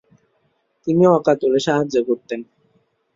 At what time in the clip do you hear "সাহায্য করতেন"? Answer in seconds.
1.59-2.39